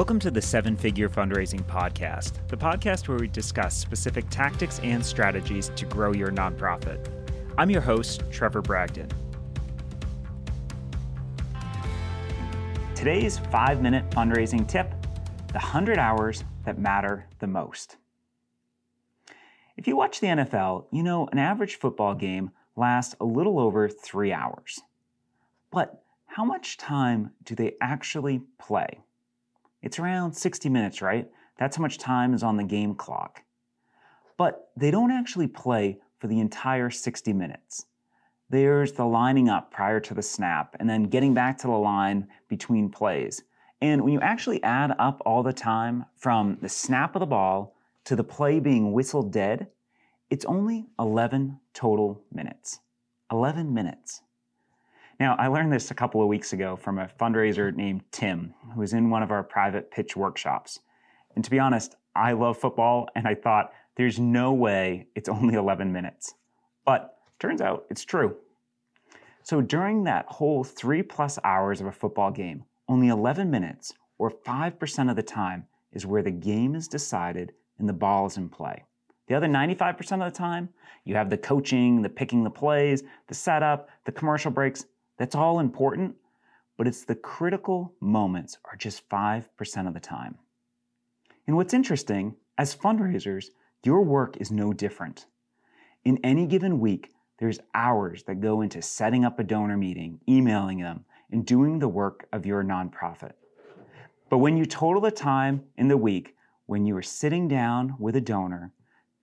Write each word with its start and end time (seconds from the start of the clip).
Welcome 0.00 0.18
to 0.20 0.30
the 0.30 0.40
Seven 0.40 0.78
Figure 0.78 1.10
Fundraising 1.10 1.62
Podcast, 1.64 2.38
the 2.48 2.56
podcast 2.56 3.06
where 3.06 3.18
we 3.18 3.28
discuss 3.28 3.76
specific 3.76 4.24
tactics 4.30 4.80
and 4.82 5.04
strategies 5.04 5.70
to 5.76 5.84
grow 5.84 6.14
your 6.14 6.30
nonprofit. 6.30 7.06
I'm 7.58 7.68
your 7.68 7.82
host, 7.82 8.22
Trevor 8.30 8.62
Bragdon. 8.62 9.10
Today's 12.94 13.40
five 13.50 13.82
minute 13.82 14.08
fundraising 14.10 14.66
tip 14.66 14.90
the 15.48 15.58
100 15.58 15.98
hours 15.98 16.44
that 16.64 16.78
matter 16.78 17.26
the 17.38 17.46
most. 17.46 17.98
If 19.76 19.86
you 19.86 19.96
watch 19.96 20.20
the 20.20 20.28
NFL, 20.28 20.86
you 20.90 21.02
know 21.02 21.28
an 21.30 21.38
average 21.38 21.76
football 21.76 22.14
game 22.14 22.52
lasts 22.74 23.14
a 23.20 23.26
little 23.26 23.60
over 23.60 23.86
three 23.86 24.32
hours. 24.32 24.80
But 25.70 26.02
how 26.24 26.46
much 26.46 26.78
time 26.78 27.32
do 27.44 27.54
they 27.54 27.74
actually 27.82 28.40
play? 28.58 29.00
It's 29.82 29.98
around 29.98 30.32
60 30.32 30.68
minutes, 30.68 31.00
right? 31.00 31.28
That's 31.58 31.76
how 31.76 31.82
much 31.82 31.98
time 31.98 32.34
is 32.34 32.42
on 32.42 32.56
the 32.56 32.64
game 32.64 32.94
clock. 32.94 33.42
But 34.36 34.70
they 34.76 34.90
don't 34.90 35.10
actually 35.10 35.46
play 35.46 35.98
for 36.18 36.26
the 36.26 36.40
entire 36.40 36.90
60 36.90 37.32
minutes. 37.32 37.86
There's 38.48 38.92
the 38.92 39.04
lining 39.04 39.48
up 39.48 39.70
prior 39.70 40.00
to 40.00 40.14
the 40.14 40.22
snap 40.22 40.76
and 40.80 40.90
then 40.90 41.04
getting 41.04 41.34
back 41.34 41.58
to 41.58 41.66
the 41.66 41.72
line 41.72 42.28
between 42.48 42.90
plays. 42.90 43.42
And 43.80 44.02
when 44.02 44.12
you 44.12 44.20
actually 44.20 44.62
add 44.62 44.94
up 44.98 45.22
all 45.24 45.42
the 45.42 45.52
time 45.52 46.04
from 46.16 46.58
the 46.60 46.68
snap 46.68 47.14
of 47.14 47.20
the 47.20 47.26
ball 47.26 47.76
to 48.04 48.16
the 48.16 48.24
play 48.24 48.60
being 48.60 48.92
whistled 48.92 49.32
dead, 49.32 49.68
it's 50.28 50.44
only 50.44 50.86
11 50.98 51.58
total 51.72 52.22
minutes. 52.32 52.80
11 53.30 53.72
minutes. 53.72 54.22
Now, 55.20 55.36
I 55.38 55.48
learned 55.48 55.70
this 55.70 55.90
a 55.90 55.94
couple 55.94 56.22
of 56.22 56.28
weeks 56.28 56.54
ago 56.54 56.76
from 56.76 56.98
a 56.98 57.06
fundraiser 57.20 57.76
named 57.76 58.04
Tim, 58.10 58.54
who 58.72 58.80
was 58.80 58.94
in 58.94 59.10
one 59.10 59.22
of 59.22 59.30
our 59.30 59.42
private 59.42 59.90
pitch 59.90 60.16
workshops. 60.16 60.80
And 61.36 61.44
to 61.44 61.50
be 61.50 61.58
honest, 61.58 61.94
I 62.16 62.32
love 62.32 62.56
football, 62.56 63.06
and 63.14 63.28
I 63.28 63.34
thought 63.34 63.70
there's 63.96 64.18
no 64.18 64.54
way 64.54 65.08
it's 65.14 65.28
only 65.28 65.56
11 65.56 65.92
minutes. 65.92 66.32
But 66.86 67.18
turns 67.38 67.60
out 67.60 67.84
it's 67.90 68.02
true. 68.02 68.34
So 69.42 69.60
during 69.60 70.04
that 70.04 70.24
whole 70.26 70.64
three 70.64 71.02
plus 71.02 71.38
hours 71.44 71.82
of 71.82 71.86
a 71.86 71.92
football 71.92 72.30
game, 72.30 72.64
only 72.88 73.08
11 73.08 73.50
minutes, 73.50 73.92
or 74.16 74.30
5% 74.30 75.10
of 75.10 75.16
the 75.16 75.22
time, 75.22 75.66
is 75.92 76.06
where 76.06 76.22
the 76.22 76.30
game 76.30 76.74
is 76.74 76.88
decided 76.88 77.52
and 77.78 77.86
the 77.86 77.92
ball 77.92 78.24
is 78.24 78.38
in 78.38 78.48
play. 78.48 78.84
The 79.26 79.34
other 79.34 79.46
95% 79.46 80.26
of 80.26 80.32
the 80.32 80.36
time, 80.36 80.70
you 81.04 81.14
have 81.14 81.30
the 81.30 81.38
coaching, 81.38 82.02
the 82.02 82.08
picking 82.08 82.42
the 82.42 82.50
plays, 82.50 83.02
the 83.28 83.34
setup, 83.34 83.88
the 84.04 84.12
commercial 84.12 84.50
breaks, 84.50 84.86
that's 85.20 85.34
all 85.34 85.60
important, 85.60 86.16
but 86.78 86.86
it's 86.86 87.04
the 87.04 87.14
critical 87.14 87.92
moments 88.00 88.56
are 88.64 88.74
just 88.74 89.06
5% 89.10 89.86
of 89.86 89.92
the 89.92 90.00
time. 90.00 90.38
And 91.46 91.56
what's 91.56 91.74
interesting, 91.74 92.36
as 92.56 92.74
fundraisers, 92.74 93.48
your 93.84 94.00
work 94.00 94.38
is 94.38 94.50
no 94.50 94.72
different. 94.72 95.26
In 96.06 96.18
any 96.24 96.46
given 96.46 96.80
week, 96.80 97.12
there's 97.38 97.60
hours 97.74 98.22
that 98.22 98.40
go 98.40 98.62
into 98.62 98.80
setting 98.80 99.26
up 99.26 99.38
a 99.38 99.44
donor 99.44 99.76
meeting, 99.76 100.20
emailing 100.26 100.78
them, 100.78 101.04
and 101.30 101.44
doing 101.44 101.80
the 101.80 101.88
work 101.88 102.26
of 102.32 102.46
your 102.46 102.64
nonprofit. 102.64 103.32
But 104.30 104.38
when 104.38 104.56
you 104.56 104.64
total 104.64 105.02
the 105.02 105.10
time 105.10 105.64
in 105.76 105.88
the 105.88 105.98
week 105.98 106.34
when 106.64 106.86
you 106.86 106.96
are 106.96 107.02
sitting 107.02 107.46
down 107.46 107.94
with 107.98 108.16
a 108.16 108.22
donor 108.22 108.72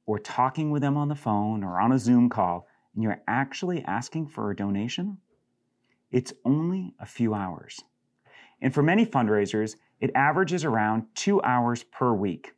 or 0.05 0.19
talking 0.19 0.69
with 0.69 0.83
them 0.83 0.95
on 0.95 1.07
the 1.07 1.15
phone 1.15 1.63
or 1.63 1.79
on 1.79 1.91
a 1.91 1.97
Zoom 1.97 2.29
call 2.29 2.67
and 2.93 3.01
you're 3.01 3.23
actually 3.27 3.83
asking 3.85 4.27
for 4.27 4.51
a 4.51 4.55
donation, 4.55 5.17
it's 6.11 6.33
only 6.45 6.93
a 6.99 7.05
few 7.05 7.33
hours. 7.33 7.79
And 8.61 8.73
for 8.73 8.81
many 8.81 9.05
fundraisers, 9.05 9.75
it 9.99 10.11
averages 10.15 10.63
around 10.63 11.05
two 11.15 11.41
hours 11.41 11.83
per 11.83 12.13
week. 12.13 12.53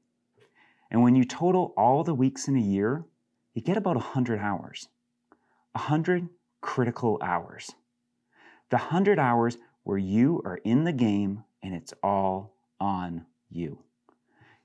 And 0.92 1.02
when 1.02 1.16
you 1.16 1.24
total 1.24 1.74
all 1.78 2.04
the 2.04 2.14
weeks 2.14 2.48
in 2.48 2.56
a 2.56 2.62
year, 2.62 3.06
you 3.54 3.62
get 3.62 3.78
about 3.78 3.96
100 3.96 4.40
hours. 4.40 4.88
100 5.74 6.30
critical 6.62 7.20
hours. 7.22 7.72
The 8.70 8.78
100 8.78 9.20
hours 9.20 9.58
where 9.84 9.98
you 9.98 10.42
are 10.46 10.60
in 10.64 10.84
the 10.84 10.94
game 10.94 11.44
and 11.64 11.74
it's 11.74 11.94
all 12.04 12.56
on 12.80 13.26
you. 13.50 13.80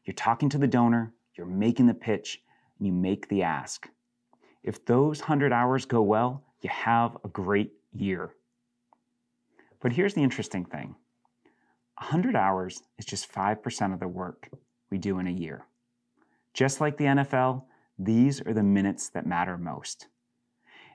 You're 0.05 0.15
talking 0.15 0.49
to 0.51 0.59
the 0.59 0.67
donor, 0.67 1.13
you're 1.35 1.47
making 1.47 1.87
the 1.87 1.95
pitch, 1.95 2.43
and 2.79 2.87
you 2.87 2.93
make 2.93 3.29
the 3.29 3.43
ask. 3.43 3.89
If 4.63 4.85
those 4.85 5.21
100 5.21 5.53
hours 5.53 5.87
go 5.87 6.03
well, 6.03 6.43
you 6.61 6.71
have 6.71 7.17
a 7.25 7.29
great 7.29 7.73
year. 7.93 8.35
But 9.85 9.93
here's 9.93 10.15
the 10.15 10.23
interesting 10.23 10.65
thing 10.65 10.97
100 11.99 12.35
hours 12.35 12.83
is 12.99 13.05
just 13.05 13.31
5% 13.31 13.93
of 13.93 14.01
the 14.01 14.09
work 14.09 14.49
we 14.91 14.97
do 14.97 15.19
in 15.19 15.27
a 15.27 15.31
year. 15.31 15.67
Just 16.55 16.81
like 16.81 16.97
the 16.97 17.05
NFL, 17.05 17.65
these 17.99 18.41
are 18.41 18.55
the 18.55 18.63
minutes 18.63 19.11
that 19.11 19.27
matter 19.27 19.59
most. 19.59 20.07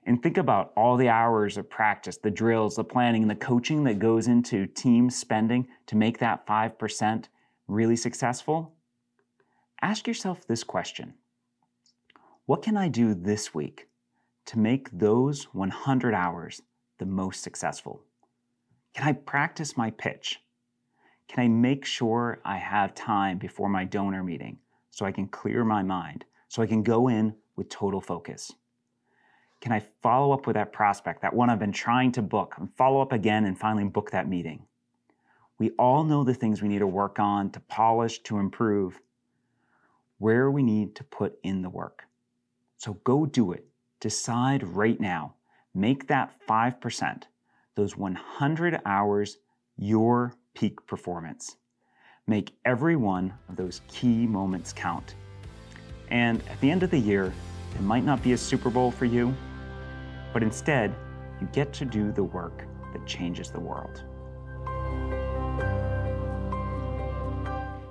And 0.07 0.23
think 0.23 0.39
about 0.39 0.73
all 0.75 0.97
the 0.97 1.07
hours 1.07 1.55
of 1.55 1.69
practice, 1.69 2.17
the 2.17 2.31
drills, 2.31 2.77
the 2.77 2.83
planning, 2.83 3.27
the 3.27 3.35
coaching 3.35 3.83
that 3.83 3.99
goes 3.99 4.27
into 4.27 4.65
team 4.65 5.11
spending 5.11 5.67
to 5.85 5.95
make 5.95 6.17
that 6.17 6.47
5% 6.47 7.25
really 7.67 7.95
successful. 7.95 8.73
Ask 9.83 10.07
yourself 10.07 10.47
this 10.47 10.63
question 10.63 11.13
What 12.47 12.63
can 12.63 12.75
I 12.75 12.87
do 12.87 13.13
this 13.13 13.53
week 13.53 13.87
to 14.47 14.57
make 14.57 14.89
those 14.91 15.43
100 15.53 16.15
hours 16.15 16.63
the 16.97 17.05
most 17.05 17.43
successful? 17.43 18.03
Can 18.93 19.07
I 19.07 19.13
practice 19.13 19.77
my 19.77 19.91
pitch? 19.91 20.41
Can 21.27 21.43
I 21.43 21.47
make 21.47 21.85
sure 21.85 22.39
I 22.43 22.57
have 22.57 22.95
time 22.95 23.37
before 23.37 23.69
my 23.69 23.85
donor 23.85 24.23
meeting 24.23 24.57
so 24.89 25.05
I 25.05 25.11
can 25.11 25.27
clear 25.27 25.63
my 25.63 25.83
mind, 25.83 26.25
so 26.47 26.61
I 26.61 26.67
can 26.67 26.83
go 26.83 27.07
in 27.07 27.35
with 27.55 27.69
total 27.69 28.01
focus? 28.01 28.51
Can 29.61 29.71
I 29.71 29.83
follow 30.01 30.33
up 30.33 30.47
with 30.47 30.55
that 30.55 30.73
prospect, 30.73 31.21
that 31.21 31.33
one 31.33 31.49
I've 31.49 31.59
been 31.59 31.71
trying 31.71 32.11
to 32.13 32.21
book, 32.21 32.55
and 32.57 32.73
follow 32.77 33.01
up 33.01 33.11
again 33.11 33.45
and 33.45 33.57
finally 33.57 33.83
book 33.83 34.11
that 34.11 34.27
meeting? 34.27 34.65
We 35.59 35.71
all 35.71 36.03
know 36.03 36.23
the 36.23 36.33
things 36.33 36.61
we 36.61 36.69
need 36.69 36.79
to 36.79 36.87
work 36.87 37.19
on, 37.19 37.51
to 37.51 37.59
polish, 37.59 38.19
to 38.19 38.39
improve, 38.39 39.01
where 40.17 40.49
we 40.49 40.63
need 40.63 40.95
to 40.95 41.03
put 41.03 41.37
in 41.43 41.61
the 41.61 41.69
work. 41.69 42.05
So 42.77 42.93
go 43.03 43.25
do 43.25 43.51
it. 43.51 43.65
Decide 43.99 44.63
right 44.63 44.99
now. 44.99 45.35
Make 45.75 46.07
that 46.07 46.33
5% 46.47 47.23
those 47.79 47.95
100 47.95 48.81
hours 48.85 49.37
your 49.77 50.33
peak 50.53 50.85
performance. 50.85 51.55
Make 52.27 52.51
every 52.65 52.97
one 52.97 53.33
of 53.47 53.55
those 53.55 53.79
key 53.87 54.27
moments 54.27 54.73
count. 54.73 55.15
And 56.09 56.43
at 56.49 56.59
the 56.59 56.69
end 56.69 56.83
of 56.83 56.91
the 56.91 56.99
year, 56.99 57.33
it 57.73 57.81
might 57.81 58.03
not 58.03 58.21
be 58.21 58.33
a 58.33 58.37
Super 58.37 58.69
Bowl 58.69 58.91
for 58.91 59.05
you, 59.05 59.33
but 60.33 60.43
instead, 60.43 60.93
you 61.39 61.47
get 61.53 61.71
to 61.73 61.85
do 61.85 62.11
the 62.11 62.23
work 62.23 62.65
that 62.91 63.07
changes 63.07 63.49
the 63.49 63.61
world. 63.61 64.03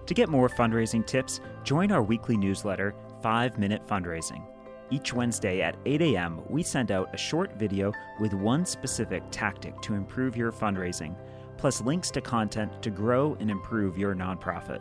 To 0.04 0.15
get 0.15 0.28
more 0.28 0.50
fundraising 0.50 1.06
tips, 1.06 1.41
join 1.65 1.93
our 1.93 2.03
weekly 2.03 2.37
newsletter, 2.37 2.94
5 3.22 3.59
Minute 3.59 3.87
Fundraising. 3.87 4.44
Each 4.91 5.12
Wednesday 5.12 5.60
at 5.60 5.76
8 5.84 6.00
a.m., 6.03 6.41
we 6.49 6.62
send 6.62 6.91
out 6.91 7.15
a 7.15 7.19
short 7.19 7.59
video 7.59 7.93
with 8.21 8.32
one 8.32 8.65
specific 8.65 9.22
tactic 9.31 9.78
to 9.82 9.94
improve 9.94 10.37
your 10.37 10.50
fundraising, 10.50 11.15
plus 11.56 11.81
links 11.82 12.10
to 12.12 12.21
content 12.21 12.82
to 12.82 12.91
grow 12.91 13.37
and 13.41 13.50
improve 13.50 13.98
your 13.98 14.15
nonprofit. 14.15 14.81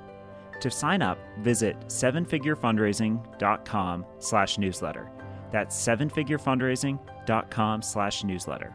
To 0.62 0.72
sign 0.72 1.02
up, 1.02 1.18
visit 1.40 1.78
sevenfigurefundraising.com 1.88 4.06
slash 4.20 4.58
newsletter. 4.58 5.12
That's 5.52 5.76
sevenfigurefundraising.com 5.76 7.82
slash 7.82 8.24
newsletter. 8.24 8.74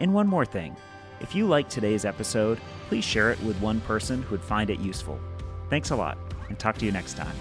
And 0.00 0.14
one 0.14 0.26
more 0.26 0.44
thing. 0.44 0.76
If 1.20 1.34
you 1.34 1.46
like 1.46 1.68
today's 1.68 2.04
episode, 2.04 2.58
please 2.88 3.04
share 3.04 3.30
it 3.30 3.40
with 3.42 3.60
one 3.60 3.80
person 3.82 4.22
who 4.22 4.32
would 4.32 4.42
find 4.42 4.70
it 4.70 4.80
useful. 4.80 5.20
Thanks 5.70 5.90
a 5.90 5.96
lot, 5.96 6.18
and 6.48 6.58
talk 6.58 6.76
to 6.78 6.84
you 6.84 6.92
next 6.92 7.16
time. 7.16 7.36